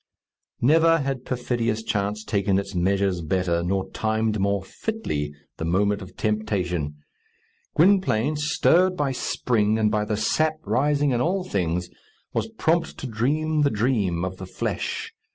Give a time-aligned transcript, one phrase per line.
[0.61, 6.17] Never had perfidious chance taken its measures better, nor timed more fitly the moment of
[6.17, 6.95] temptation.
[7.75, 11.87] Gwynplaine, stirred by spring, and by the sap rising in all things,
[12.33, 15.13] was prompt to dream the dream of the flesh.